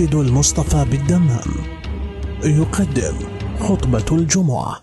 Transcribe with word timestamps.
مسجد 0.00 0.14
المصطفى 0.14 0.84
بالدمام. 0.90 1.50
يقدم 2.44 3.16
خطبة 3.60 4.04
الجمعة. 4.12 4.80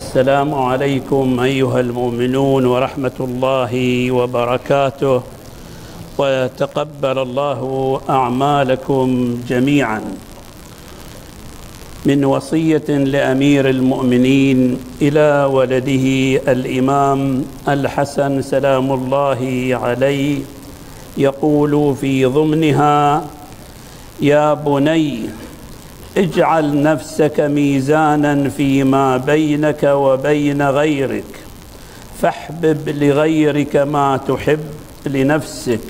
السلام 0.00 0.54
عليكم 0.54 1.40
أيها 1.40 1.80
المؤمنون 1.80 2.66
ورحمة 2.66 3.18
الله 3.20 3.72
وبركاته. 4.12 5.22
وتقبل 6.18 7.18
الله 7.18 7.60
أعمالكم 8.08 9.38
جميعا. 9.48 10.02
من 12.08 12.24
وصية 12.24 12.88
لأمير 12.88 13.68
المؤمنين 13.70 14.78
إلى 15.02 15.48
ولده 15.52 16.06
الإمام 16.52 17.44
الحسن 17.68 18.42
سلام 18.42 18.92
الله 18.92 19.70
عليه 19.82 20.38
يقول 21.16 21.96
في 22.00 22.24
ضمنها 22.24 23.24
يا 24.20 24.54
بني 24.54 25.20
اجعل 26.16 26.82
نفسك 26.82 27.40
ميزانا 27.40 28.48
فيما 28.48 29.16
بينك 29.16 29.82
وبين 29.82 30.62
غيرك 30.62 31.32
فاحبب 32.22 32.88
لغيرك 32.88 33.76
ما 33.76 34.16
تحب 34.28 34.64
لنفسك 35.06 35.80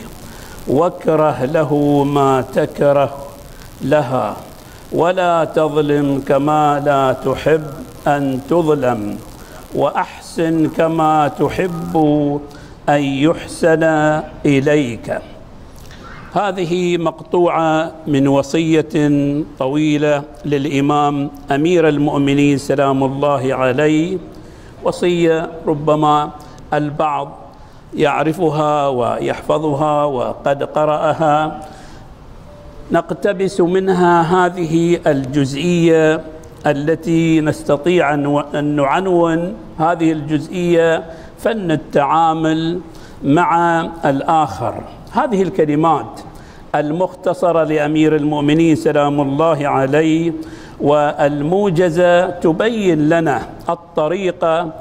واكره 0.67 1.45
له 1.45 2.05
ما 2.05 2.45
تكره 2.55 3.27
لها. 3.83 4.37
ولا 4.93 5.45
تظلم 5.45 6.25
كما 6.29 6.83
لا 6.85 7.13
تحب 7.13 7.65
أن 8.07 8.41
تظلم 8.49 9.17
وأحسن 9.75 10.69
كما 10.69 11.29
تحب 11.29 11.95
أن 12.89 13.03
يحسن 13.03 13.83
إليك. 14.47 15.19
هذه 16.33 16.97
مقطوعة 16.97 17.93
من 18.07 18.29
وصية 18.29 18.95
طويلة 19.59 20.23
للإمام 20.45 21.31
أمير 21.51 21.89
المؤمنين 21.89 22.59
سلام 22.59 23.05
الله 23.05 23.55
عليه. 23.55 24.19
وصية 24.85 25.51
ربما 25.67 26.31
البعض 26.73 27.29
يعرفها 27.95 28.89
ويحفظها 28.89 30.05
وقد 30.05 30.63
قرأها. 30.63 31.61
نقتبس 32.93 33.61
منها 33.61 34.23
هذه 34.23 35.01
الجزئية 35.07 36.21
التي 36.67 37.41
نستطيع 37.41 38.15
أن 38.15 38.77
نعنون 38.77 39.55
هذه 39.79 40.13
الجزئية 40.13 41.05
فن 41.39 41.71
التعامل 41.71 42.81
مع 43.25 43.81
الآخر. 44.05 44.75
هذه 45.13 45.43
الكلمات 45.43 46.21
المختصرة 46.75 47.65
لأمير 47.65 48.17
المؤمنين 48.17 48.77
سلام 48.77 49.21
الله 49.21 49.69
عليه 49.69 50.33
والموجزة 50.81 52.31
تبين 52.31 53.09
لنا 53.09 53.43
الطريقة 53.69 54.73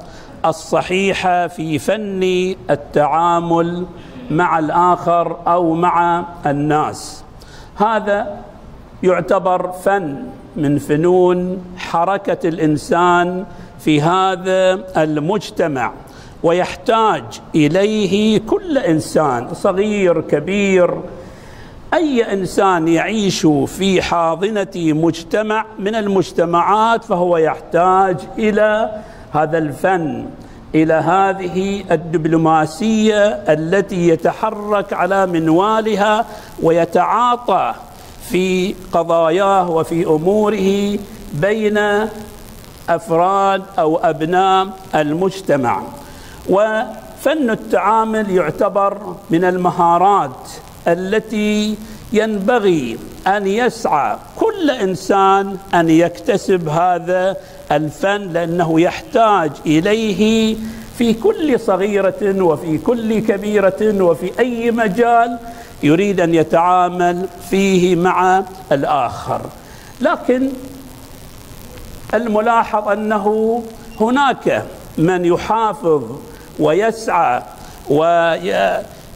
الصحيحة 0.44 1.46
في 1.46 1.78
فن 1.78 2.54
التعامل 2.70 3.84
مع 4.30 4.58
الآخر 4.58 5.36
أو 5.46 5.74
مع 5.74 6.24
الناس. 6.46 7.24
هذا 7.78 8.36
يعتبر 9.02 9.72
فن 9.72 10.26
من 10.56 10.78
فنون 10.78 11.64
حركة 11.76 12.48
الإنسان 12.48 13.44
في 13.78 14.02
هذا 14.02 14.84
المجتمع 15.02 15.92
ويحتاج 16.42 17.22
إليه 17.54 18.38
كل 18.38 18.78
إنسان 18.78 19.54
صغير 19.54 20.20
كبير. 20.20 21.00
أي 21.94 22.32
إنسان 22.32 22.88
يعيش 22.88 23.46
في 23.66 24.02
حاضنة 24.02 24.68
مجتمع 24.76 25.64
من 25.78 25.94
المجتمعات 25.94 27.04
فهو 27.04 27.36
يحتاج 27.36 28.16
إلى 28.38 29.02
هذا 29.32 29.58
الفن. 29.58 30.26
إلى 30.74 30.94
هذه 30.94 31.84
الدبلوماسية 31.90 33.24
التي 33.48 34.08
يتحرك 34.08 34.92
على 34.92 35.26
منوالها 35.26 36.26
ويتعاطى 36.62 37.74
في 38.30 38.74
قضاياه 38.92 39.70
وفي 39.70 40.06
أموره 40.06 40.98
بين 41.32 41.78
أفراد 42.88 43.62
أو 43.78 43.96
أبناء 43.96 44.68
المجتمع. 44.94 45.82
وفن 46.48 47.50
التعامل 47.50 48.30
يعتبر 48.30 49.16
من 49.30 49.44
المهارات 49.44 50.50
التي 50.88 51.76
ينبغي 52.12 52.98
أن 53.26 53.46
يسعى 53.46 54.16
كل 54.36 54.47
إنسان 54.82 55.56
أن 55.74 55.90
يكتسب 55.90 56.68
هذا 56.68 57.36
الفن 57.72 58.32
لأنه 58.32 58.80
يحتاج 58.80 59.50
إليه 59.66 60.56
في 60.98 61.14
كل 61.14 61.60
صغيرة 61.60 62.42
وفي 62.42 62.78
كل 62.78 63.18
كبيرة 63.18 64.02
وفي 64.02 64.38
أي 64.38 64.70
مجال 64.70 65.38
يريد 65.82 66.20
أن 66.20 66.34
يتعامل 66.34 67.26
فيه 67.50 67.96
مع 67.96 68.42
الآخر. 68.72 69.40
لكن 70.00 70.48
الملاحظ 72.14 72.88
أنه 72.88 73.62
هناك 74.00 74.64
من 74.98 75.24
يحافظ 75.24 76.02
ويسعى 76.58 77.42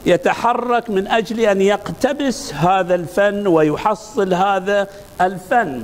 ويتحرك 0.06 0.90
من 0.90 1.06
أجل 1.08 1.40
أن 1.40 1.60
يقتبس 1.60 2.54
هذا 2.54 2.94
الفن 2.94 3.46
ويحصل 3.46 4.34
هذا 4.34 4.86
الفن. 5.20 5.82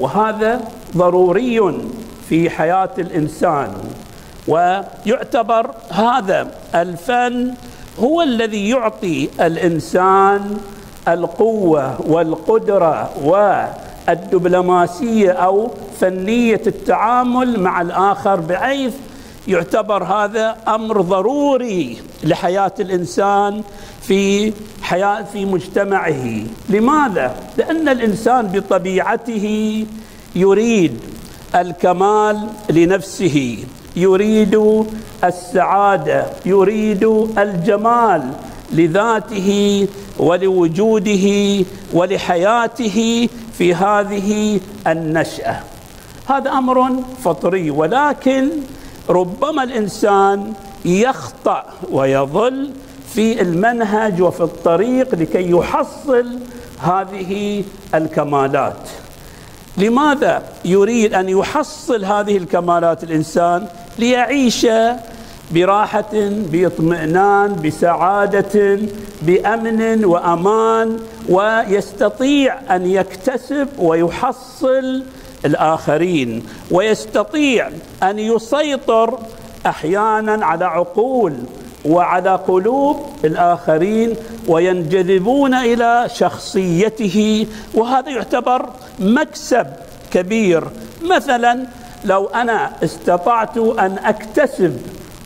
وهذا 0.00 0.60
ضروري 0.96 1.78
في 2.28 2.50
حياة 2.50 2.90
الإنسان. 2.98 3.72
ويعتبر 4.48 5.70
هذا 5.90 6.50
الفن 6.74 7.54
هو 8.00 8.22
الذي 8.22 8.68
يعطي 8.68 9.28
الإنسان 9.40 10.58
القوة 11.08 12.00
والقدرة 12.10 13.10
والدبلوماسية 14.08 15.30
أو 15.30 15.70
فنية 16.00 16.62
التعامل 16.66 17.60
مع 17.60 17.80
الآخر 17.80 18.40
بحيث 18.40 18.94
يعتبر 19.48 20.04
هذا 20.04 20.56
أمر 20.68 21.00
ضروري 21.00 21.98
لحياة 22.24 22.72
الإنسان 22.80 23.62
في 24.02 24.52
حياة 24.82 25.22
في 25.22 25.44
مجتمعه، 25.44 26.42
لماذا؟ 26.68 27.36
لأن 27.56 27.88
الإنسان 27.88 28.46
بطبيعته 28.46 29.86
يريد 30.36 30.98
الكمال 31.54 32.48
لنفسه، 32.70 33.58
يريد 33.96 34.84
السعادة، 35.24 36.26
يريد 36.46 37.04
الجمال 37.38 38.30
لذاته 38.72 39.88
ولوجوده 40.18 41.64
ولحياته 41.92 43.28
في 43.58 43.74
هذه 43.74 44.60
النشأة. 44.86 45.60
هذا 46.28 46.50
أمر 46.50 46.92
فطري 47.24 47.70
ولكن 47.70 48.48
ربما 49.08 49.62
الإنسان 49.62 50.52
يخطأ 50.84 51.64
ويضل 51.90 52.70
في 53.14 53.42
المنهج 53.42 54.22
وفي 54.22 54.40
الطريق 54.40 55.14
لكي 55.14 55.50
يحصل 55.50 56.38
هذه 56.78 57.64
الكمالات. 57.94 58.88
لماذا 59.78 60.42
يريد 60.64 61.14
أن 61.14 61.28
يحصل 61.28 62.04
هذه 62.04 62.36
الكمالات 62.36 63.04
الإنسان؟ 63.04 63.66
ليعيش 63.98 64.66
براحة 65.50 66.12
باطمئنان 66.52 67.60
بسعادة 67.64 68.78
بأمن 69.22 70.04
وأمان 70.04 70.98
ويستطيع 71.28 72.76
أن 72.76 72.86
يكتسب 72.86 73.68
ويحصل 73.78 75.02
الآخرين 75.44 76.46
ويستطيع 76.70 77.70
أن 78.02 78.18
يسيطر 78.18 79.18
أحيانا 79.66 80.46
على 80.46 80.64
عقول 80.64 81.34
وعلى 81.84 82.34
قلوب 82.48 83.06
الآخرين 83.24 84.14
وينجذبون 84.48 85.54
إلى 85.54 86.08
شخصيته. 86.14 87.46
وهذا 87.74 88.10
يعتبر 88.10 88.68
مكسب 88.98 89.66
كبير. 90.12 90.64
مثلا 91.02 91.66
لو 92.04 92.26
أنا 92.26 92.72
استطعت 92.84 93.58
أن 93.58 93.98
أكتسب 94.04 94.80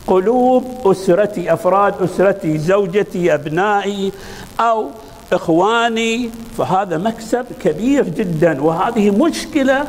قلوب 0.07 0.65
أسرتي 0.85 1.53
أفراد 1.53 1.93
أسرتي 2.01 2.57
زوجتي 2.57 3.33
أبنائي 3.33 4.11
أو 4.59 4.89
إخواني 5.33 6.29
فهذا 6.57 6.97
مكسب 6.97 7.45
كبير 7.63 8.03
جدا. 8.09 8.61
وهذه 8.61 9.09
مشكلة 9.11 9.83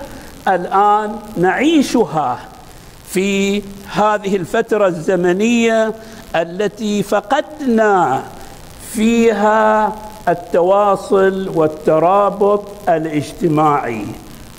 الآن 0.49 1.17
نعيشها 1.37 2.39
في 3.09 3.63
هذه 3.93 4.37
الفترة 4.37 4.87
الزمنية 4.87 5.95
التي 6.37 7.03
فقدنا 7.03 8.23
فيها 8.93 9.93
التواصل 10.29 11.49
والترابط 11.55 12.65
الاجتماعي. 12.89 14.05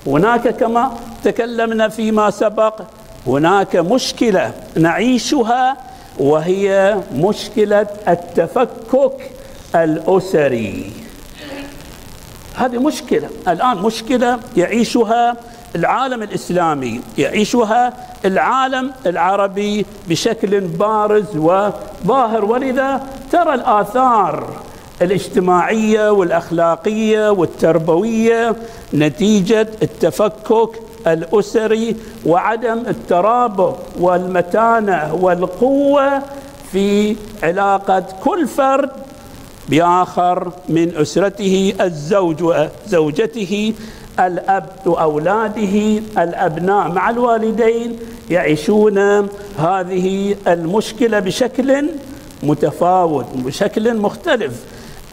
هناك 0.06 0.48
كما 0.48 0.92
تكلمنا 1.24 1.88
فيما 1.88 2.30
سبق 2.30 2.80
هناك 3.26 3.76
مشكلة 3.76 4.52
نعيشها 4.76 5.76
وهي 6.18 6.96
مشكلة 7.14 7.86
التفكك 8.08 9.30
الأسري. 9.74 10.92
هذه 12.56 12.78
مشكلة. 12.78 13.28
الآن 13.48 13.76
مشكلة 13.76 14.38
يعيشها 14.56 15.36
العالم 15.76 16.22
الإسلامي 16.22 17.00
يعيشها 17.18 17.92
العالم 18.24 18.92
العربي 19.06 19.86
بشكل 20.08 20.60
بارز 20.60 21.36
وظاهر. 21.36 22.44
ولذا 22.44 23.02
ترى 23.32 23.54
الآثار 23.54 24.50
الاجتماعية 25.02 26.10
والأخلاقية 26.10 27.30
والتربوية 27.30 28.56
نتيجة 28.94 29.68
التفكك 29.82 30.70
الأسري 31.06 31.96
وعدم 32.26 32.78
الترابط 32.78 33.76
والمتانة 34.00 35.14
والقوة 35.14 36.22
في 36.72 37.16
علاقة 37.42 38.04
كل 38.24 38.46
فرد 38.46 38.90
بآخر 39.68 40.52
من 40.68 40.96
أسرته 40.96 41.74
الزوج 41.80 42.42
وزوجته 42.42 43.74
الأب 44.20 44.68
وأولاده 44.86 45.98
الأبناء 46.18 46.88
مع 46.88 47.10
الوالدين 47.10 47.98
يعيشون 48.30 48.98
هذه 49.58 50.36
المشكلة 50.46 51.18
بشكل 51.18 51.86
متفاوت 52.42 53.26
بشكل 53.34 53.96
مختلف. 53.96 54.52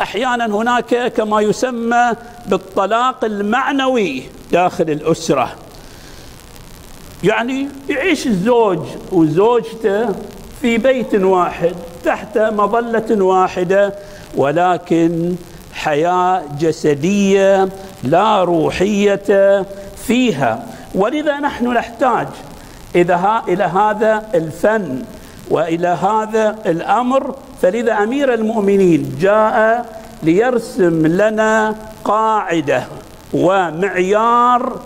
أحيانا 0.01 0.45
هناك 0.45 1.13
كما 1.13 1.41
يسمى 1.41 2.13
بالطلاق 2.47 3.25
المعنوي 3.25 4.23
داخل 4.51 4.89
الأسرة. 4.89 5.55
يعني 7.23 7.67
يعيش 7.89 8.27
الزوج 8.27 8.79
وزوجته 9.11 10.09
في 10.61 10.77
بيت 10.77 11.15
واحد 11.15 11.75
تحت 12.03 12.37
مظلة 12.37 13.23
واحدة 13.23 13.93
ولكن 14.35 15.35
حياة 15.73 16.43
جسدية 16.59 17.69
لا 18.03 18.43
روحية 18.43 19.65
فيها. 20.07 20.65
ولذا 20.95 21.39
نحن 21.39 21.67
نحتاج 21.67 22.27
إلى 22.95 23.63
هذا 23.63 24.23
الفن 24.35 25.03
وإلى 25.49 25.87
هذا 25.87 26.55
الأمر. 26.65 27.35
فلذا 27.61 27.93
أمير 27.93 28.33
المؤمنين 28.33 29.15
جاء 29.19 29.85
ليرسم 30.23 31.07
لنا 31.07 31.75
قاعدة 32.03 32.83
ومعيار 33.33 34.79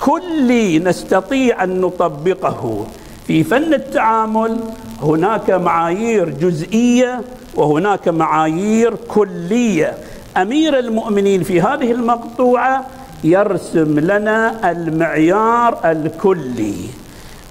كلي 0.00 0.78
نستطيع 0.78 1.64
أن 1.64 1.80
نطبقه. 1.80 2.86
في 3.26 3.44
فن 3.44 3.74
التعامل 3.74 4.60
هناك 5.02 5.50
معايير 5.50 6.28
جزئية 6.28 7.20
وهناك 7.56 8.08
معايير 8.08 8.94
كلية. 8.94 9.94
أمير 10.36 10.78
المؤمنين 10.78 11.42
في 11.42 11.60
هذه 11.60 11.92
المقطوعة 11.92 12.86
يرسم 13.24 13.98
لنا 13.98 14.70
المعيار 14.70 15.80
الكلي. 15.84 16.74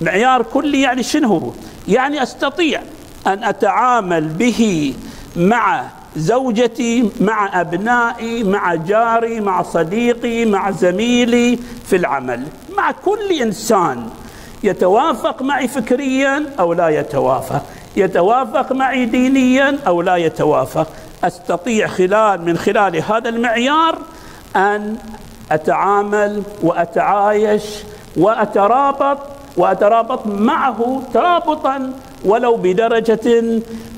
معيار 0.02 0.42
كلي 0.42 0.82
يعني 0.82 1.04
شنو؟ 1.04 1.54
يعني 1.88 2.24
أستطيع 2.24 2.82
أن 3.28 3.44
أتعامل 3.44 4.28
به 4.28 4.94
مع 5.36 5.86
زوجتي 6.16 7.10
مع 7.22 7.62
أبنائي 7.62 8.44
مع 8.44 8.76
جاري 8.76 9.40
مع 9.40 9.62
صديقي 9.64 10.46
مع 10.46 10.72
زميلي 10.72 11.60
في 11.86 11.96
العمل. 11.96 12.44
مع 12.78 12.92
كل 12.92 13.32
إنسان 13.42 14.10
يتوافق 14.64 15.42
معي 15.42 15.68
فكريا 15.68 16.46
أو 16.60 16.74
لا 16.74 16.90
يتوافق. 16.90 17.66
يتوافق 17.98 18.72
معي 18.72 19.06
دينيا 19.06 19.78
أو 19.88 20.02
لا 20.02 20.16
يتوافق. 20.16 20.88
أستطيع 21.24 21.88
خلال 21.88 22.42
من 22.46 22.58
خلال 22.58 23.04
هذا 23.04 23.30
المعيار 23.30 23.98
أن 24.56 24.98
أتعامل 25.52 26.44
وأتعايش 26.64 27.64
واترابط 28.18 29.18
وأترابط 29.58 30.28
معه 30.28 31.02
ترابطا 31.14 31.94
ولو 32.26 32.56
بدرجة 32.56 33.44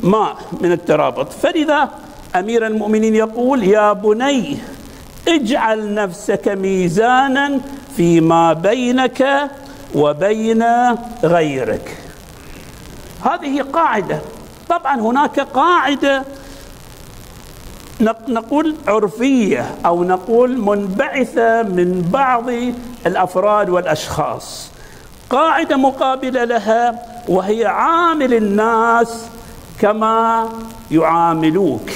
ما 0.03 0.33
من 0.61 0.71
الترابط. 0.71 1.33
فلذا 1.33 1.89
أمير 2.35 2.67
المؤمنين 2.67 3.15
يقول 3.15 3.63
يا 3.63 3.93
بني 3.93 4.57
اجعل 5.27 5.93
نفسك 5.93 6.47
ميزانا 6.47 7.59
فيما 7.97 8.53
بينك 8.53 9.49
وبين 9.95 10.63
غيرك. 11.23 11.97
هذه 13.23 13.61
قاعدة. 13.61 14.21
طبعا 14.69 14.99
هناك 14.99 15.39
قاعدة 15.39 16.23
نقول 18.27 18.75
عرفية 18.87 19.75
أو 19.85 20.03
نقول 20.03 20.57
منبعثة 20.57 21.63
من 21.63 22.09
بعض 22.11 22.49
الأفراد 23.05 23.69
والأشخاص. 23.69 24.69
قاعدة 25.29 25.77
مقابلة 25.77 26.43
لها 26.43 27.05
وهي 27.27 27.65
عامل 27.65 28.33
الناس 28.33 29.25
كما 29.79 30.49
يعاملوك. 30.91 31.89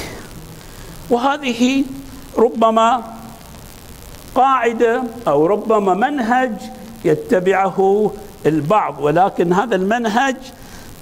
وهذه 1.09 1.83
ربما 2.37 3.03
قاعدة 4.35 5.03
أو 5.27 5.45
ربما 5.45 5.93
منهج 5.93 6.51
يتبعه 7.05 8.11
البعض 8.45 8.95
ولكن 8.99 9.53
هذا 9.53 9.75
المنهج 9.75 10.35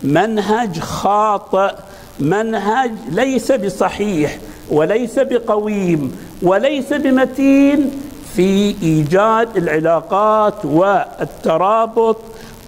منهج 0.04 0.80
خاطئ 0.80 1.74
منهج 2.20 2.92
ليس 3.12 3.52
بصحيح 3.52 4.38
وليس 4.70 5.20
بقويم 5.20 6.18
وليس 6.42 6.94
بمتين 6.94 7.92
في 8.36 8.76
إيجاد 8.84 9.58
العلاقات 9.58 10.66
والترابط 10.66 12.18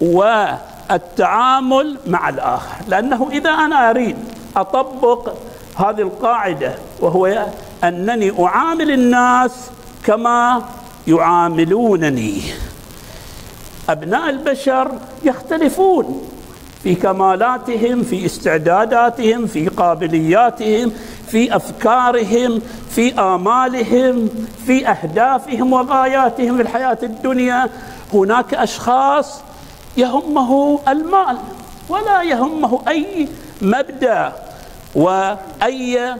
والتعامل 0.00 1.98
مع 2.06 2.28
الآخر. 2.28 2.76
لأنه 2.88 3.28
إذا 3.32 3.50
أنا 3.50 3.90
أريد 3.90 4.16
أطبق 4.56 5.32
هذه 5.76 6.00
القاعدة 6.00 6.74
وهو 7.00 7.46
أنني 7.84 8.44
أعامل 8.44 8.90
الناس 8.90 9.70
كما 10.04 10.62
يعاملونني. 11.06 12.42
أبناء 13.88 14.30
البشر 14.30 14.92
يختلفون. 15.24 16.28
في 16.82 16.94
كمالاتهم 16.94 18.02
في 18.02 18.26
استعداداتهم 18.26 19.46
في 19.46 19.68
قابلياتهم 19.68 20.92
في 21.26 21.56
أفكارهم 21.56 22.60
في 22.90 23.20
آمالهم 23.20 24.28
في 24.66 24.88
أهدافهم 24.88 25.72
وغاياتهم 25.72 26.56
في 26.56 26.62
الحياة 26.62 26.98
الدنيا. 27.02 27.68
هناك 28.14 28.54
أشخاص 28.54 29.40
يهمه 29.96 30.80
المال 30.88 31.38
ولا 31.88 32.22
يهمه 32.22 32.82
أي 32.88 33.28
مبدأ 33.62 34.32
وأي 34.94 36.16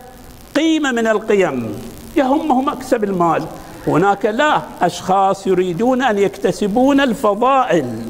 قيمة 0.57 0.93
من 0.93 1.07
القيم. 1.07 1.83
يهمه 2.17 2.63
مكسب 2.63 3.05
المال. 3.05 3.43
هناك 3.87 4.27
لا 4.27 4.63
أشخاص 4.83 5.47
يريدون 5.47 6.03
أن 6.03 6.19
يكتسبون 6.19 7.01
الفضائل. 7.01 8.03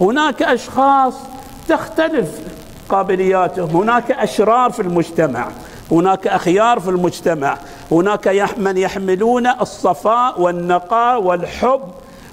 هناك 0.00 0.42
أشخاص 0.42 1.14
تختلف 1.68 2.28
قابلياتهم 2.88 3.76
هناك 3.76 4.10
أشرار 4.10 4.70
في 4.70 4.82
المجتمع 4.82 5.48
هناك 5.92 6.26
أخيار 6.26 6.80
في 6.80 6.88
المجتمع 6.88 7.58
هناك 7.92 8.54
من 8.56 8.76
يحملون 8.76 9.46
الصفاء 9.46 10.40
والنقاء 10.40 11.22
والحب 11.22 11.80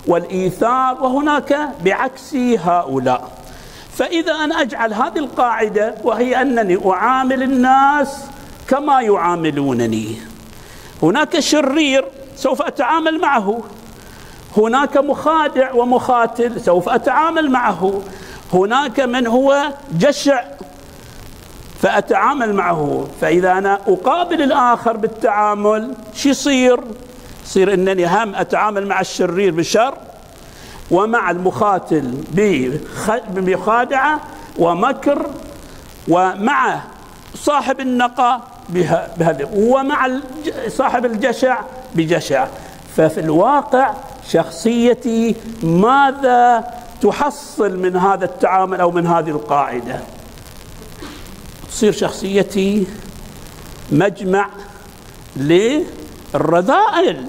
والإيثار 0.07 1.03
وهناك 1.03 1.69
بعكس 1.85 2.35
هؤلاء. 2.35 3.31
فإذا 3.93 4.31
أنا 4.31 4.61
أجعل 4.61 4.93
هذه 4.93 5.17
القاعدة 5.17 5.95
وهي 6.03 6.41
أنني 6.41 6.79
أعامل 6.91 7.43
الناس 7.43 8.25
كما 8.67 9.01
يعاملونني. 9.01 10.15
هناك 11.03 11.39
شرير 11.39 12.05
سوف 12.35 12.61
أتعامل 12.61 13.21
معه. 13.21 13.59
هناك 14.57 14.97
مخادع 14.97 15.73
ومخاتل 15.73 16.61
سوف 16.61 16.89
أتعامل 16.89 17.51
معه. 17.51 18.01
هناك 18.53 18.99
من 18.99 19.27
هو 19.27 19.63
جشع 19.91 20.43
فأتعامل 21.81 22.53
معه. 22.53 23.07
فإذا 23.21 23.51
أنا 23.51 23.79
أقابل 23.87 24.41
الآخر 24.41 24.97
بالتعامل 24.97 25.93
شو 26.13 26.29
يصير؟ 26.29 26.79
يصير 27.45 27.73
أنني 27.73 28.05
هم 28.05 28.35
أتعامل 28.35 28.87
مع 28.87 29.01
الشرير 29.01 29.53
بشر 29.53 29.97
ومع 30.91 31.31
المخاتل 31.31 32.23
بخادعة 33.29 34.19
ومكر 34.57 35.29
ومع 36.07 36.79
صاحب 37.35 37.79
النقاء 37.79 38.41
بهذا 38.69 39.49
ومع 39.53 40.09
صاحب 40.67 41.05
الجشع 41.05 41.59
بجشع. 41.95 42.47
ففي 42.97 43.19
الواقع 43.19 43.93
شخصيتي 44.29 45.35
ماذا 45.63 46.63
تحصل 47.01 47.79
من 47.79 47.95
هذا 47.95 48.25
التعامل 48.25 48.81
أو 48.81 48.91
من 48.91 49.07
هذه 49.07 49.29
القاعدة. 49.29 49.99
تصير 51.69 51.91
شخصيتي 51.91 52.87
مجمع 53.91 54.49
للرذائل 55.35 57.25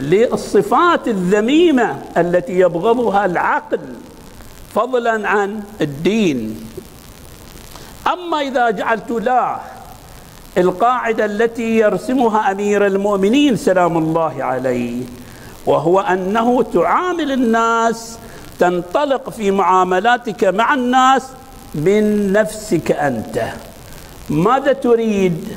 وللصفات 0.00 1.08
الذميمة 1.08 2.02
التي 2.16 2.52
يبغضها 2.52 3.24
العقل 3.24 3.80
فضلا 4.74 5.28
عن 5.28 5.62
الدين. 5.80 6.60
أما 8.06 8.40
إذا 8.40 8.70
جعلت 8.70 9.10
لا 9.10 9.60
القاعدة 10.58 11.24
التي 11.24 11.78
يرسمها 11.78 12.52
أمير 12.52 12.86
المؤمنين 12.86 13.56
سلام 13.56 13.98
الله 13.98 14.44
عليه 14.44 15.02
وهو 15.66 16.00
أنه 16.00 16.62
تعامل 16.62 17.32
الناس 17.32 18.18
تنطلق 18.58 19.30
في 19.30 19.50
معاملاتك 19.50 20.44
مع 20.44 20.74
الناس 20.74 21.22
من 21.74 22.32
نفسك 22.32 22.92
أنت. 22.92 23.42
ماذا 24.30 24.72
تريد 24.72 25.48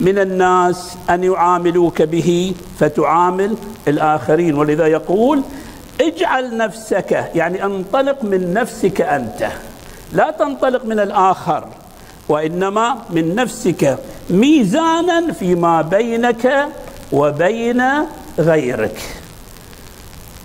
من 0.00 0.18
الناس 0.18 0.96
أن 1.10 1.24
يعاملوك 1.24 2.02
به؟ 2.02 2.54
فتعامل 2.78 3.56
الآخرين. 3.88 4.54
ولذا 4.54 4.86
يقول 4.86 5.42
اجعل 6.00 6.56
نفسك 6.56 7.30
يعني 7.34 7.64
انطلق 7.64 8.24
من 8.24 8.54
نفسك 8.54 9.00
أنت. 9.00 9.48
لا 10.12 10.30
تنطلق 10.30 10.84
من 10.84 11.00
الآخر 11.00 11.68
وإنما 12.28 12.96
من 13.10 13.34
نفسك 13.34 13.98
ميزانا 14.30 15.32
فيما 15.32 15.82
بينك 15.82 16.68
وبين 17.12 17.82
غيرك. 18.38 18.98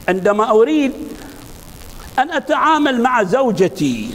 عندما 0.07 0.51
أريد 0.51 0.91
أن 2.19 2.31
أتعامل 2.31 3.01
مع 3.01 3.23
زوجتي 3.23 4.09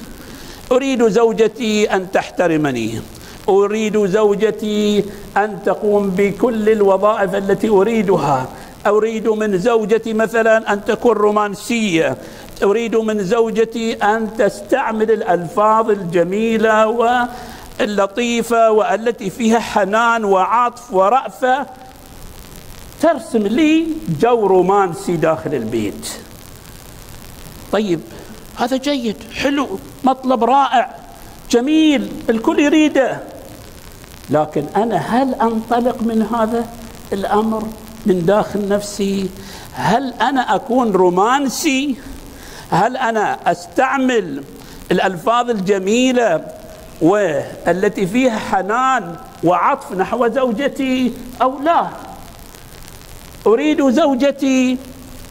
أريد 0.73 1.09
زوجتي 1.09 1.85
أن 1.85 2.11
تحترمني. 2.11 3.01
أريد 3.49 4.07
زوجتي 4.07 5.05
أن 5.37 5.59
تقوم 5.67 6.11
بكل 6.11 6.69
الوظائف 6.69 7.35
التي 7.35 7.69
أريدها. 7.69 8.49
أريد 8.87 9.29
من 9.29 9.59
زوجتي 9.59 10.13
مثلا 10.15 10.73
أن 10.73 10.85
تكون 10.85 11.17
رومانسية. 11.17 12.17
أريد 12.63 12.97
من 12.97 13.25
زوجتي 13.25 13.93
أن 13.95 14.37
تستعمل 14.39 15.11
الألفاظ 15.11 15.91
الجميلة 15.91 16.87
واللطيفة 17.81 18.71
والتي 18.71 19.31
فيها 19.31 19.59
حنان 19.59 20.25
وعطف 20.25 20.93
ورأفة. 20.93 21.67
ترسم 23.01 23.47
لي 23.47 23.87
جو 24.21 24.47
رومانسي 24.47 25.17
داخل 25.17 25.55
البيت. 25.55 26.09
طيب 27.73 28.01
هذا 28.57 28.77
جيد 28.77 29.17
حلو 29.35 29.79
مطلب 30.05 30.45
رائع 30.45 30.97
جميل 31.51 32.13
الكل 32.31 32.59
يريده. 32.59 33.21
لكن 34.31 34.65
أنا 34.77 34.97
هل 34.97 35.35
أنطلق 35.35 36.03
من 36.03 36.23
هذا 36.35 36.69
الأمر 37.13 37.69
من 38.07 38.27
داخل 38.27 38.69
نفسي؟ 38.69 39.31
هل 39.73 40.15
أنا 40.21 40.55
أكون 40.55 40.93
رومانسي؟ 40.93 41.97
هل 42.71 42.97
أنا 42.97 43.39
أستعمل 43.47 44.45
الألفاظ 44.91 45.51
الجميلة 45.51 46.47
والتي 47.03 48.07
فيها 48.07 48.39
حنان 48.39 49.17
وعطف 49.45 49.93
نحو 49.93 50.29
زوجتي 50.29 51.13
أو 51.43 51.59
لا؟ 51.59 51.89
أريد 53.47 53.91
زوجتي 53.91 54.79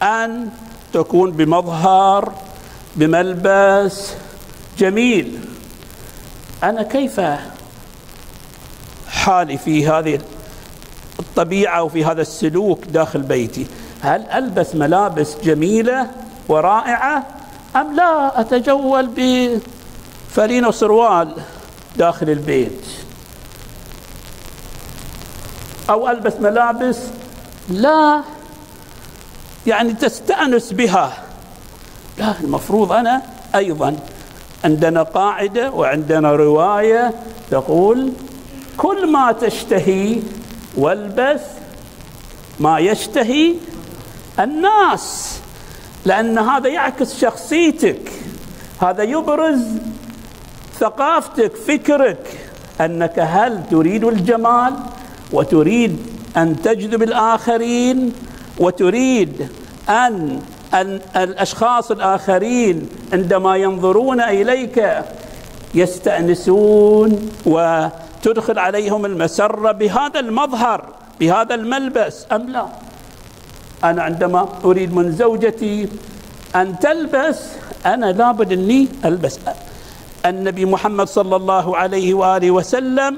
أن 0.02 0.48
تكون 0.92 1.30
بمظهر 1.30 2.32
بملبس 2.96 4.12
جميل. 4.78 5.38
أنا 6.62 6.82
كيف 6.82 7.20
حالي 9.08 9.58
في 9.58 9.88
هذه 9.88 10.20
الطبيعة 11.18 11.82
وفي 11.82 12.04
هذا 12.04 12.22
السلوك 12.22 12.84
داخل 12.84 13.22
بيتي؟ 13.22 13.66
هل 14.00 14.26
ألبس 14.26 14.74
ملابس 14.74 15.36
جميلة 15.44 16.10
ورائعة 16.48 17.26
أم 17.76 17.96
لا؟ 17.96 18.40
أتجول 18.40 19.08
بفرين 19.16 20.66
وسروال 20.66 21.34
داخل 21.96 22.30
البيت. 22.30 22.86
أو 25.90 26.10
ألبس 26.10 26.34
ملابس 26.40 26.96
لا. 27.68 28.22
يعني 29.66 29.92
تستأنس 29.92 30.72
بها. 30.72 31.12
لا 32.18 32.34
المفروض 32.40 32.92
أنا 32.92 33.22
أيضا 33.54 33.96
عندنا 34.64 35.02
قاعدة 35.02 35.70
وعندنا 35.70 36.32
رواية 36.32 37.14
تقول 37.50 38.12
كل 38.76 39.12
ما 39.12 39.32
تشتهي 39.32 40.22
والبس 40.76 41.40
ما 42.60 42.78
يشتهي 42.78 43.54
الناس 44.40 45.38
لأن 46.04 46.38
هذا 46.38 46.68
يعكس 46.68 47.20
شخصيتك. 47.20 48.12
هذا 48.80 49.02
يبرز 49.02 49.64
ثقافتك 50.78 51.56
فكرك 51.56 52.38
أنك 52.80 53.18
هل 53.18 53.62
تريد 53.70 54.04
الجمال 54.04 54.74
وتريد 55.32 56.09
أن 56.36 56.62
تجذب 56.62 57.02
الاخرين 57.02 58.12
وتريد 58.58 59.48
أن 59.88 60.40
الأشخاص 61.16 61.90
الآخرين 61.90 62.88
عندما 63.12 63.56
ينظرون 63.56 64.20
إليك 64.20 65.04
يستأنسون 65.74 67.30
وتدخل 67.46 68.58
عليهم 68.58 69.06
المسرة 69.06 69.72
بهذا 69.72 70.20
المظهر 70.20 70.84
بهذا 71.20 71.54
الملبس 71.54 72.26
أم 72.32 72.48
لا؟ 72.48 72.66
أنا 73.84 74.02
عندما 74.02 74.48
أريد 74.64 74.94
من 74.94 75.12
زوجتي 75.12 75.88
أن 76.56 76.78
تلبس 76.78 77.38
أنا 77.86 78.06
لابد 78.06 78.52
أني 78.52 78.88
ألبس. 79.04 79.38
النبي 80.26 80.64
محمد 80.64 81.08
صلى 81.08 81.36
الله 81.36 81.76
عليه 81.76 82.14
وآله 82.14 82.50
وسلم 82.50 83.16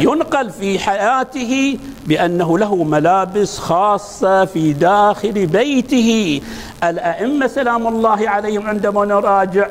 ينقل 0.00 0.50
في 0.50 0.78
حياته 0.78 1.78
بأنه 2.06 2.58
له 2.58 2.84
ملابس 2.84 3.58
خاصة 3.58 4.44
في 4.44 4.72
داخل 4.72 5.46
بيته. 5.46 6.40
الأئمة 6.84 7.46
سلام 7.46 7.86
الله 7.86 8.28
عليهم 8.28 8.66
عندما 8.66 9.04
نراجع 9.04 9.66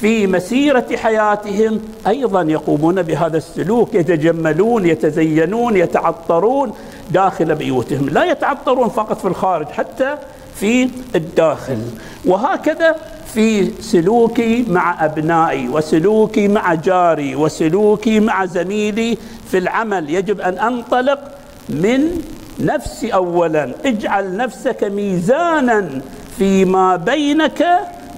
في 0.00 0.26
مسيرة 0.26 0.86
حياتهم 0.96 1.80
أيضا 2.06 2.42
يقومون 2.42 3.02
بهذا 3.02 3.36
السلوك 3.36 3.94
يتجملون 3.94 4.86
يتزينون 4.86 5.76
يتعطرون 5.76 6.72
داخل 7.10 7.54
بيوتهم. 7.54 8.08
لا 8.08 8.24
يتعطرون 8.24 8.88
فقط 8.88 9.20
في 9.20 9.28
الخارج 9.28 9.66
حتى 9.66 10.16
في 10.60 10.88
الداخل. 11.14 11.78
وهكذا 12.24 12.96
في 13.34 13.70
سلوكي 13.82 14.64
مع 14.68 15.04
أبنائي 15.04 15.68
وسلوكي 15.68 16.48
مع 16.48 16.74
جاري 16.74 17.36
وسلوكي 17.36 18.20
مع 18.20 18.44
زميلي 18.46 19.18
في 19.50 19.58
العمل. 19.58 20.10
يجب 20.10 20.40
أن 20.40 20.58
أنطلق 20.58 21.20
من 21.68 22.22
نفسي 22.60 23.14
اولا. 23.14 23.72
اجعل 23.84 24.36
نفسك 24.36 24.84
ميزانا 24.84 26.00
فيما 26.38 26.96
بينك 26.96 27.66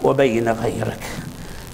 وبين 0.03 0.49
غيرك. 0.49 1.03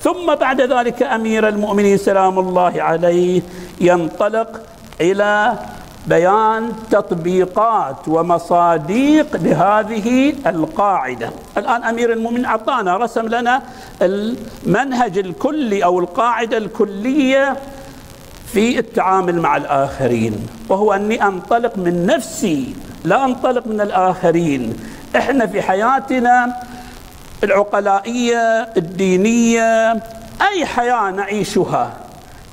ثم 0.02 0.35
بعد 0.35 0.61
ذلك 0.61 1.02
أمير 1.02 1.49
المؤمنين 1.49 1.96
سلام 1.99 2.38
الله 2.38 2.82
عليه 2.82 3.42
ينطلق 3.80 4.61
إلى 5.00 5.58
بيان 6.06 6.72
تطبيقات 6.90 8.08
ومصاديق 8.08 9.36
لهذه 9.36 10.34
القاعدة. 10.46 11.30
الآن 11.58 11.84
أمير 11.84 12.12
المؤمنين 12.12 12.44
أعطانا 12.44 12.96
رسم 12.96 13.28
لنا 13.28 13.62
المنهج 14.02 15.18
الكلي 15.18 15.84
أو 15.84 16.00
القاعدة 16.00 16.56
الكلية 16.56 17.56
في 18.52 18.78
التعامل 18.78 19.40
مع 19.40 19.56
الآخرين 19.56 20.46
وهو 20.68 20.92
أني 20.92 21.22
أنطلق 21.22 21.78
من 21.78 22.06
نفسي 22.06 22.75
لا 23.04 23.25
أنطلق 23.25 23.66
من 23.66 23.80
الآخرين. 23.80 24.76
إحنا 25.16 25.46
في 25.46 25.62
حياتنا 25.62 26.56
العقلائية 27.44 28.68
الدينية 28.76 29.92
أي 30.52 30.66
حياة 30.66 31.10
نعيشها 31.10 31.92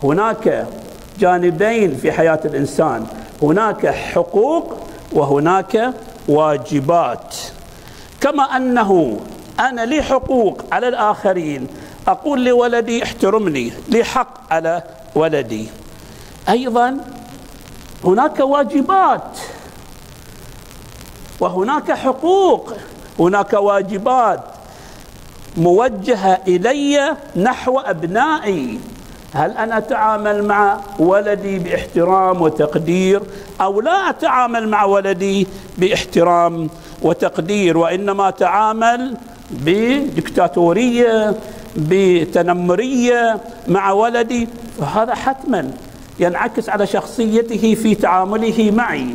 هناك 0.03 0.67
جانبين 1.19 1.95
في 1.95 2.12
حياة 2.12 2.39
الإنسان. 2.45 3.07
هناك 3.43 3.88
حقوق 3.88 4.77
وهناك 5.12 5.93
واجبات. 6.27 7.35
كما 8.21 8.43
أنه 8.43 9.19
أنا 9.59 9.81
لي 9.85 10.01
حقوق 10.01 10.62
على 10.71 10.88
الآخرين 10.88 11.67
أقول 12.07 12.45
لولدي 12.45 13.03
احترمني 13.03 13.73
لي 13.89 14.03
حق 14.03 14.53
على 14.53 14.83
ولدي. 15.15 15.67
أيضا 16.50 16.97
هناك 18.03 18.39
واجبات 18.39 19.38
وهناك 21.39 21.91
حقوق 21.91 22.73
هناك 23.19 23.53
واجبات 23.53 24.43
موجهة 25.57 26.39
إلي 26.47 27.17
نحو 27.35 27.79
أبنائي. 27.79 28.79
هل 29.34 29.52
أنا 29.52 29.78
أتعامل 29.78 30.44
مع 30.46 30.78
ولدي 31.00 31.60
بإحترام 31.60 32.42
وتقدير 32.42 33.22
أو 33.62 33.82
لا 33.82 34.10
أتعامل 34.10 34.70
مع 34.70 34.84
ولدي 34.86 35.48
بإحترام 35.78 36.70
وتقدير 37.02 37.78
وإنما 37.78 38.28
أتعامل 38.28 39.18
بدكتاتورية 39.52 41.36
بتنمرية 41.75 43.38
مع 43.68 43.92
ولدي 43.92 44.48
فهذا 44.80 45.16
حتما 45.16 45.72
ينعكس 46.20 46.70
على 46.70 46.88
شخصيته 46.88 47.75
في 47.75 47.96
تعامله 47.96 48.72
معي. 48.72 49.08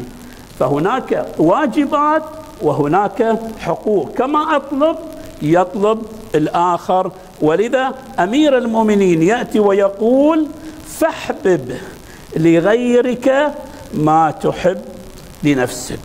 فهناك 0.59 1.27
واجبات 1.39 2.23
وهناك 2.63 3.39
حقوق 3.61 4.11
كما 4.17 4.57
أطلب 4.57 4.97
يطلب 5.43 6.03
الآخر 6.35 7.11
ولذا 7.41 7.95
أمير 8.19 8.59
المؤمنين 8.59 9.23
يأتي 9.23 9.61
ويقول 9.61 10.47
فاحبب 10.87 11.75
لغيرك 12.37 13.55
ما 13.95 14.31
تحب 14.31 14.81
لنفسك. 15.43 16.01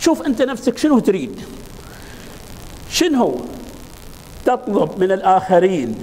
شوف 0.00 0.22
أنت 0.22 0.42
نفسك 0.42 0.78
شنو 0.78 0.98
تريد؟ 0.98 1.40
شنو 2.90 3.36
تطلب 4.44 4.90
من 4.98 5.12
الآخرين 5.12 5.94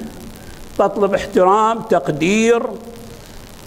تطلب 0.78 1.14
احترام 1.14 1.82
تقدير. 1.82 2.64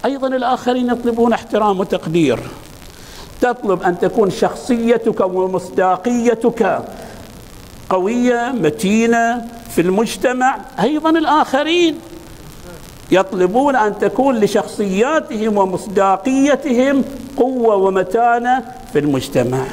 أيضا 0.05 0.29
الآخرين 0.29 0.91
يطلبون 0.91 1.33
احترام 1.33 1.81
وتقدير. 1.81 2.41
تطلب 3.41 3.83
أن 3.83 3.99
تكون 3.99 4.31
شخصيتك 4.31 5.21
ومصداقيتك 5.21 6.83
قوية 7.91 8.53
متينة 8.53 9.49
في 9.79 9.83
المجتمع 9.83 10.59
أيضا 10.81 11.11
الآخرين 11.11 11.99
يطلبون 13.11 13.77
أن 13.77 13.99
تكون 13.99 14.41
لشخصياتهم 14.41 15.59
ومصداقيتهم 15.59 17.05
قوة 17.37 17.75
ومتانة 17.75 18.65
في 18.93 18.99
المجتمع. 18.99 19.65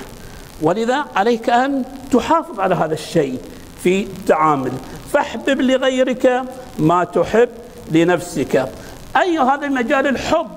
ولذا 0.62 1.06
عليك 1.16 1.50
أن 1.50 1.84
تحافظ 2.12 2.60
على 2.60 2.76
هذا 2.76 2.94
الشيء 2.94 3.40
في 3.84 4.02
التعامل. 4.02 4.72
فاحبب 5.14 5.62
لغيرك 5.62 6.44
ما 6.80 7.04
تحب 7.04 7.50
لنفسك. 7.92 8.70
أي 9.18 9.40
هذا 9.40 9.66
المجال؟ 9.66 10.08
الحب. 10.08 10.48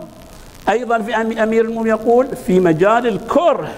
أيضا 0.69 0.99
في 0.99 1.17
أمير 1.17 1.65
المؤمنين 1.65 1.97
يقول 1.97 2.27
في 2.47 2.61
مجال 2.61 3.07
الكره 3.07 3.71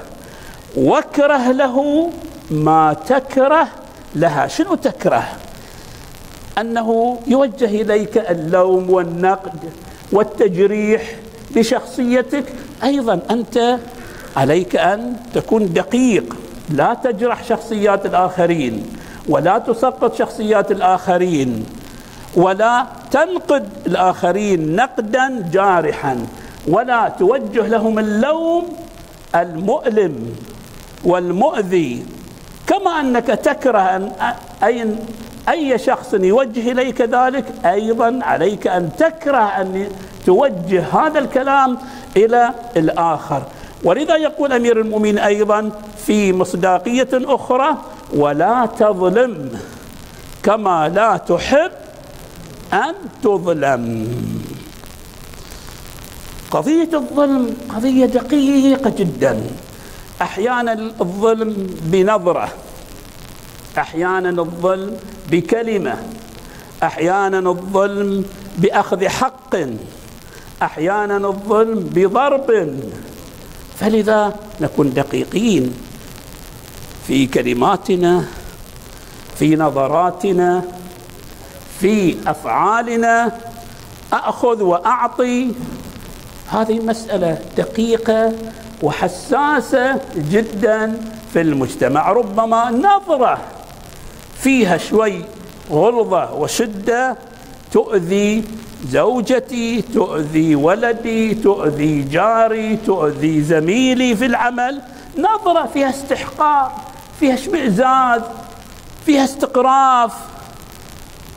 واكره 0.76 1.52
له 1.52 2.10
ما 2.50 2.96
تكره 3.06 3.68
لها. 4.14 4.46
شنو 4.46 4.74
تكره؟ 4.74 5.28
أنه 6.58 7.18
يوجه 7.26 7.82
إليك 7.82 8.18
اللوم 8.18 8.90
والنقد 8.90 9.58
والتجريح 10.12 11.02
لشخصيتك 11.56 12.44
أيضا 12.84 13.20
أنت 13.30 13.78
عليك 14.36 14.76
أن 14.76 15.16
تكون 15.34 15.72
دقيق 15.72 16.36
لا 16.70 16.94
تجرح 16.94 17.44
شخصيات 17.44 18.06
الآخرين 18.06 18.86
ولا 19.28 19.58
تسقط 19.58 20.14
شخصيات 20.18 20.70
الآخرين 20.70 21.66
ولا 22.34 22.86
تنقد 23.10 23.68
الآخرين 23.86 24.76
نقدا 24.76 25.50
جارحا 25.52 26.26
ولا 26.68 27.08
توجه 27.18 27.66
لهم 27.66 27.98
اللوم 27.98 28.64
المؤلم 29.34 30.34
والمؤذي. 31.04 32.04
كما 32.66 33.00
أنك 33.00 33.26
تكره 33.26 33.80
أن 34.62 34.98
أي 35.48 35.78
شخص 35.78 36.14
يوجه 36.14 36.72
إليك 36.72 37.00
ذلك 37.00 37.44
أيضا 37.64 38.18
عليك 38.22 38.66
أن 38.66 38.90
تكره 38.98 39.44
أن 39.60 39.88
توجه 40.26 40.84
هذا 40.92 41.18
الكلام 41.18 41.78
إلى 42.16 42.50
الآخر. 42.76 43.42
ولذا 43.84 44.16
يقول 44.16 44.52
أمير 44.52 44.80
المؤمنين 44.80 45.18
أيضا 45.18 45.70
في 46.06 46.32
مصداقية 46.32 47.08
أخرى 47.12 47.76
ولا 48.14 48.68
تظلم 48.78 49.50
كما 50.42 50.88
لا 50.88 51.16
تحب 51.16 51.70
أن 52.72 52.94
تظلم. 53.22 54.08
قضية 56.50 56.88
الظلم 56.94 57.56
قضية 57.74 58.06
دقيقة 58.06 58.92
جدا. 58.98 59.40
أحيانا 60.22 60.72
الظلم 61.00 61.66
بنظرة. 61.82 62.48
أحيانا 63.78 64.42
الظلم 64.42 64.96
بكلمة 65.30 65.96
أحيانا 66.82 67.38
الظلم 67.50 68.24
بأخذ 68.58 69.08
حق 69.08 69.56
أحيانا 70.62 71.16
الظلم 71.16 71.90
بضرب. 71.94 72.78
فلذا 73.78 74.34
نكون 74.60 74.92
دقيقين 74.92 75.74
في 77.06 77.26
كلماتنا 77.26 78.24
في 79.38 79.56
نظراتنا 79.56 80.64
في 81.80 82.16
أفعالنا. 82.26 83.32
اخذ 84.12 84.62
وأعطي. 84.62 85.52
هذه 86.48 86.80
مسألة 86.80 87.38
دقيقة 87.56 88.32
وحساسة 88.82 90.00
جدا 90.16 91.00
في 91.32 91.40
المجتمع 91.40 92.12
ربما 92.12 92.70
نظرة 92.70 93.38
فيها 94.42 94.76
شوي 94.76 95.24
غلظة 95.70 96.34
وشدة 96.34 97.16
تؤذي 97.72 98.44
زوجتي 98.88 99.82
تؤذي 99.82 100.54
ولدي 100.54 101.34
تؤذي 101.34 102.02
جاري 102.02 102.76
تؤذي 102.76 103.42
زميلي 103.42 104.16
في 104.16 104.26
العمل. 104.26 104.82
نظرة 105.18 105.66
فيها 105.74 105.90
استحقار 105.90 106.72
فيها 107.20 107.34
اشمئزاز 107.34 108.20
فيها 109.06 109.24
استقراف. 109.24 110.12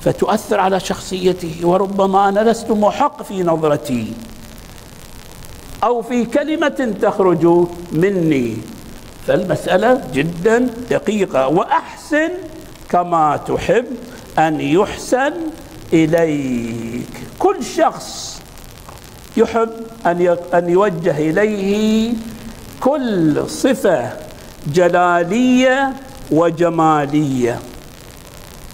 فتؤثر 0.04 0.60
على 0.60 0.80
شخصيته 0.80 1.56
وربما 1.64 2.30
أنا 2.30 2.40
لست 2.40 2.72
محق 2.72 3.24
في 3.24 3.44
نظرتي. 3.44 4.14
أو 5.84 6.02
في 6.02 6.26
كلمة 6.26 6.94
تخرج 7.02 7.68
مني. 7.92 8.58
فالمسألة 9.28 10.02
جدا 10.14 10.70
دقيقة. 10.90 11.48
وأحسن 11.48 12.30
كما 12.94 13.38
تحب 13.48 13.86
أن 14.40 14.62
يحسن 14.62 15.34
إليك. 15.94 17.14
كل 17.40 17.64
شخص 17.64 18.42
يحب 19.38 19.70
أن 20.06 20.38
أن 20.54 20.70
يوجه 20.70 21.18
إليه 21.18 22.14
كل 22.82 23.50
صفة 23.50 24.10
جلالية 24.68 25.94
وجمالية. 26.32 27.60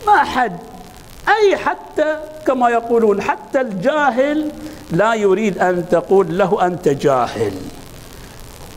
ما 0.07 0.23
حد 0.23 0.57
أي 1.27 1.57
حتى 1.57 2.19
كما 2.47 2.69
يقولون 2.69 3.21
حتى 3.21 3.61
الجاهل 3.61 4.51
لا 4.91 5.13
يريد 5.13 5.57
أن 5.57 5.85
تقول 5.91 6.37
له 6.37 6.65
أنت 6.65 6.87
جاهل. 6.87 7.53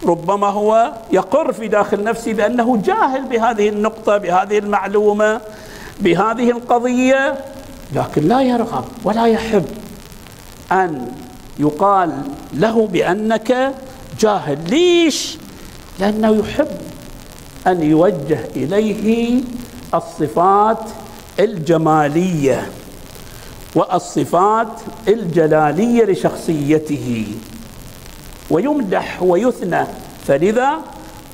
ربما 0.05 0.47
هو 0.47 0.93
يقر 1.13 1.53
في 1.53 1.69
داخل 1.69 2.05
نفسه 2.05 2.33
بأنه 2.33 2.77
جاهل 2.85 3.23
بهذه 3.23 3.69
النقطة 3.69 4.17
بهذه 4.19 4.59
المعلومة 4.59 5.41
بهذه 6.01 6.51
القضية 6.51 7.35
لكن 7.93 8.29
لا 8.29 8.41
يرغب 8.43 8.85
ولا 9.05 9.27
يحب 9.27 9.65
أن 10.73 11.13
يقال 11.59 12.13
له 12.55 12.87
بأنك 12.87 13.75
جاهل. 14.21 14.59
ليش؟ 14.71 15.39
لأنه 15.99 16.37
يحب 16.37 16.69
أن 17.67 17.83
يوجه 17.83 18.41
إليه 18.57 19.43
الصفات 19.95 20.85
الجمالية 21.41 22.71
والصفات 23.75 24.81
الجلالية 25.09 26.05
لشخصيته. 26.05 27.27
ويمدح 28.53 29.23
ويثنى. 29.23 29.85
فلذا 30.27 30.71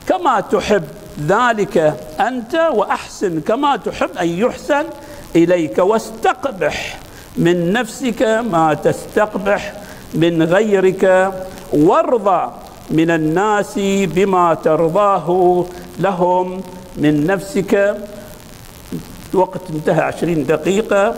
كما 0.08 0.40
تحب 0.40 0.84
ذلك 1.26 1.74
أنت 2.20 2.54
وأحسن 2.78 3.40
كما 3.40 3.76
تحب 3.76 4.10
أن 4.22 4.28
يحسن 4.28 4.84
إليك. 5.36 5.78
واستقبح 5.78 6.98
من 7.36 7.72
نفسك 7.72 8.22
ما 8.52 8.74
تستقبح 8.74 9.72
من 10.14 10.42
غيرك. 10.42 11.32
وارضى 11.72 12.42
من 12.90 13.10
الناس 13.10 13.74
بما 14.14 14.54
ترضاه 14.54 15.28
لهم 15.98 16.46
من 16.96 17.26
نفسك. 17.26 17.72
وقت 19.34 19.64
انتهى 19.70 20.00
عشرين 20.00 20.46
دقيقة 20.46 21.14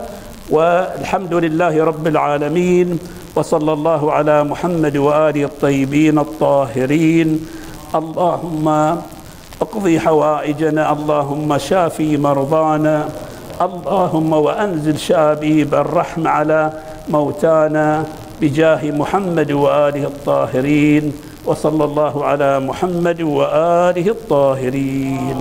والحمد 0.50 1.34
لله 1.34 1.84
رب 1.84 2.06
العالمين. 2.06 2.98
وصلى 3.36 3.72
الله 3.72 4.12
على 4.12 4.44
محمد 4.44 4.96
وآله 4.96 5.44
الطيبين 5.44 6.18
الطاهرين. 6.18 7.28
اللهم 7.94 8.66
اقضي 9.60 10.00
حوائجنا 10.00 10.92
اللهم 10.92 11.58
شافي 11.58 12.16
مرضانا 12.16 13.08
اللهم 13.60 14.32
وأنزل 14.32 14.98
شابيب 14.98 15.74
الرحمة 15.74 16.30
على 16.30 16.72
موتانا 17.08 18.04
بجاه 18.40 18.90
محمد 18.90 19.52
وآله 19.52 20.04
الطاهرين. 20.04 21.12
وصلى 21.46 21.84
الله 21.84 22.14
على 22.24 22.60
محمد 22.60 23.22
وآله 23.22 24.06
الطاهرين. 24.16 25.38